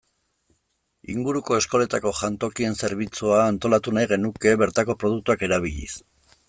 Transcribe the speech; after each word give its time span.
Inguruko 1.15 1.59
eskoletako 1.63 2.13
jantokien 2.21 2.79
zerbitzua 2.87 3.41
antolatu 3.45 3.97
nahi 3.99 4.13
genuke 4.17 4.59
bertako 4.65 4.99
produktuak 5.05 5.45
erabiliz. 5.51 5.91